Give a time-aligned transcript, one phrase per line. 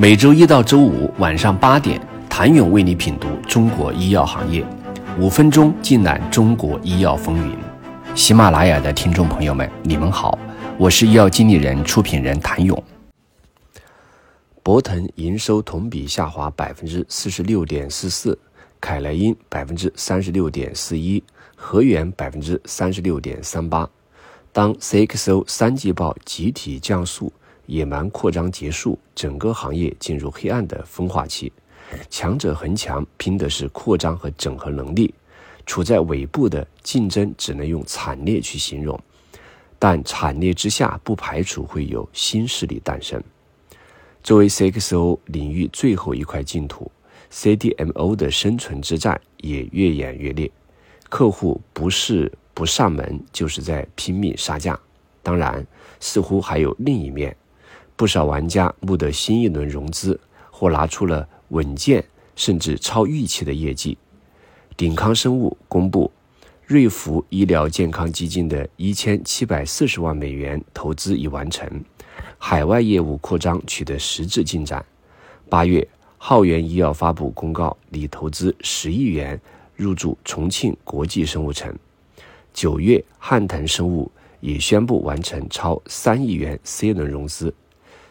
[0.00, 2.00] 每周一到周五晚上八点，
[2.30, 4.64] 谭勇为你品读中国医药行业，
[5.18, 7.58] 五分钟尽览中国医药风云。
[8.14, 10.38] 喜马拉雅的听众朋友们，你们好，
[10.78, 12.80] 我是医药经理人、出品人谭勇。
[14.62, 18.38] 博腾营收同比下滑百分之四十六点四四，
[18.80, 21.20] 凯莱因百分之三十六点四一，
[21.56, 23.90] 和源百分之三十六点三八。
[24.52, 27.32] 当 CXO 三季报集体降速。
[27.68, 31.52] 野蛮扩张结束，整个行业进入黑暗的分化期。
[32.08, 35.14] 强者恒强，拼的是扩张和整合能力。
[35.66, 38.98] 处在尾部的竞争，只能用惨烈去形容。
[39.78, 43.22] 但惨烈之下，不排除会有新势力诞生。
[44.22, 46.90] 作为 CXO 领域最后一块净土
[47.30, 50.50] ，CDMO 的生存之战也越演越烈。
[51.10, 54.78] 客户不是不上门，就是在拼命杀价。
[55.22, 55.66] 当然，
[56.00, 57.36] 似乎还有另一面。
[57.98, 60.20] 不少玩家募得新一轮融资，
[60.52, 62.04] 或拿出了稳健
[62.36, 63.98] 甚至超预期的业绩。
[64.76, 66.08] 鼎康生物公布，
[66.64, 71.68] 瑞福医疗健康基金的一千七百四十万美元投资已完成，
[72.38, 74.86] 海外业务扩张取得实质进展。
[75.48, 75.84] 八月，
[76.18, 79.40] 浩源医药发布公告，拟投资十亿元
[79.74, 81.76] 入驻重庆国际生物城。
[82.54, 87.52] 九月，汉腾生物也宣布完成超三亿元 C 轮融资。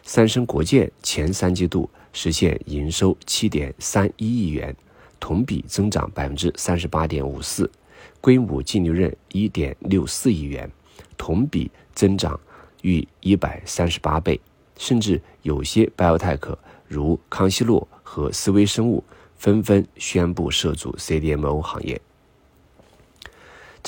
[0.08, 4.74] 三生国建前三季度实现营收七点三一亿元，
[5.20, 7.70] 同比增长百分之三十八点五四，
[8.18, 10.72] 规模净利润一点六四亿元，
[11.18, 12.40] 同比增长
[12.80, 14.40] 逾一百三十八倍。
[14.78, 19.04] 甚至有些 biotech 如康希诺和思威生物
[19.36, 22.00] 纷纷宣布涉足 CDMO 行业。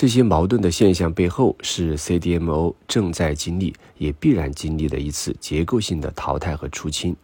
[0.01, 7.15] 这些矛盾的现象背后，是 CDMO 正在经历，也必然经历的一次结构性的淘汰和出清。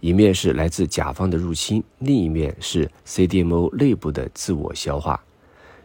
[0.00, 5.24] 一面是来自甲方的入侵，另一面是 CDMO 内部的自我消化。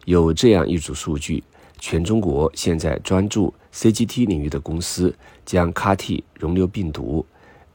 [0.04, 1.42] 有这样一组数据：
[1.80, 5.16] 全中国现在专注 CGT 领域的公司，
[5.46, 7.26] 将 CAR-T、溶瘤病毒、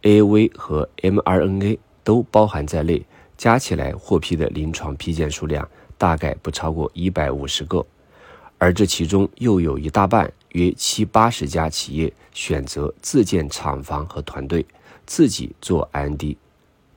[0.02, 3.02] AAV 和 mRNA 都包含在内，
[3.38, 5.66] 加起来获批的临床批件数量
[5.96, 7.86] 大概不超过一百五十个。
[8.62, 14.64] 而这其中又有一大半，约七八十家企业选择自建厂房和团队，
[15.04, 16.38] 自己做 R&D，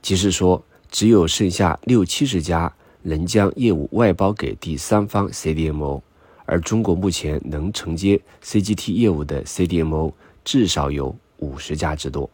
[0.00, 2.72] 即是说，只有剩下六七十家
[3.02, 6.02] 能将业务外包给第三方 CDMO，
[6.44, 10.12] 而中国目前能承接 CGT 业务的 CDMO
[10.44, 12.30] 至少有五十家之多。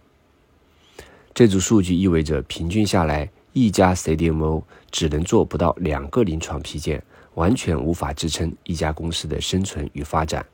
[1.32, 7.02] 这组数据意味着，平均下来，一家 CDMO 只能做不到两个临床批件。
[7.34, 10.44] 完全无法支撑一家公司的生存与发展。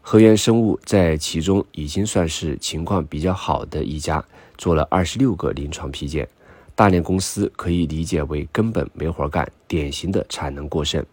[0.00, 4.24] 河源生物在其中已经算是情况比较好的一家，
[4.56, 6.26] 做了二十六个临床批件。
[6.74, 11.04] 大连公司可以理解为根本没活干，典型的产能过剩。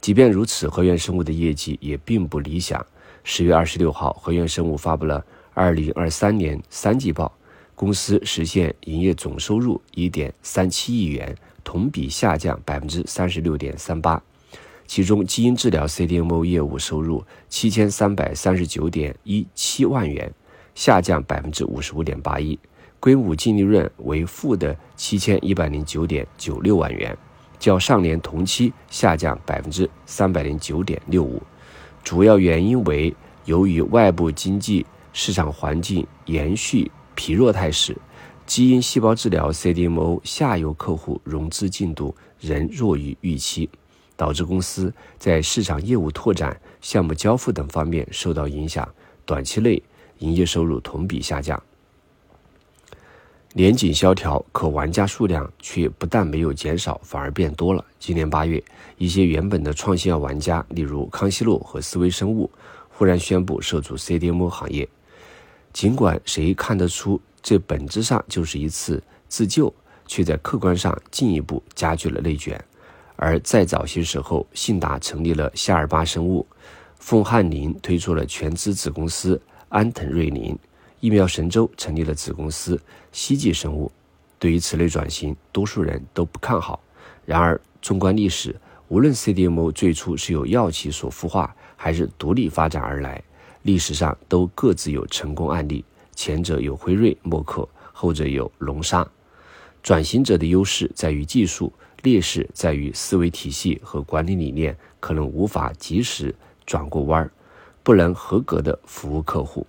[0.00, 2.86] 即便如此，河源生物的业绩也并不理想。
[3.24, 7.32] 十月二十六号，河源生物发布了二零二三年三季报，
[7.80, 11.34] 公司实现营业总收入一点三七亿元。
[11.64, 14.22] 同比下降百分之三十六点三八，
[14.86, 20.30] 其中基因治疗 CDMO 业务收入七千三百三十九点一七万元，
[20.74, 22.58] 下降百分之五十五点八一，
[22.98, 27.16] 规模净利润为负的七千一百零九点九六万元，
[27.58, 31.42] 较上年同期下降百分之三百零九点六五，
[32.02, 33.14] 主要原因为
[33.44, 37.94] 由于外部经济市场环境延续疲弱态势。
[38.46, 43.68] 基因细胞治疗 CDMO 下游客户融资进度仍弱于预期，
[44.16, 48.88] 导致公司在市场业务拓展、项目交付等方面受到影响，
[49.26, 49.82] 短期内
[50.20, 51.62] 营业收入同比下降。
[53.52, 57.84] 年景萧条，可玩家数量却不但没有减少，反而变多了。
[57.98, 58.64] 今年八月，
[58.96, 62.50] 一些原本的创新药玩家，例如康希诺和思维生物，
[62.88, 64.88] 忽然宣布涉足 CDMO 行业。
[65.72, 67.20] 尽管谁看得出？
[67.42, 69.72] 这本质上就是一次自救，
[70.06, 72.62] 却在客观上进一步加剧了内卷。
[73.16, 76.46] 而在早些时候，信达成立了夏尔巴生物，
[76.98, 79.40] 凤翰林推出了全资子公司
[79.70, 80.54] 安藤瑞林，
[81.00, 82.78] 疫苗神州成立了子公司
[83.10, 83.90] 希冀生物。
[84.38, 86.78] 对于此类转型，多数人都不看好。
[87.24, 88.54] 然而，纵观历史，
[88.88, 93.22] 无论 CDMO 最初是由药企所孵化，还是独立发展而来，
[93.62, 95.84] 历史上都各自有成功案例。
[96.14, 99.06] 前者有辉瑞、默克，后者有龙沙。
[99.82, 101.72] 转型者的优势在于技术，
[102.02, 106.34] 劣势在于思维体系和管理理念可能无法及时
[106.66, 107.30] 转过弯儿，
[107.82, 109.66] 不能合格的服务客户。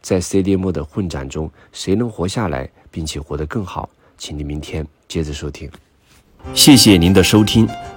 [0.00, 3.88] 在 CDM 的混战中，谁能活下来，并且活得更好？
[4.18, 5.70] 请您明天接着收听。
[6.54, 7.68] 谢谢您的收听。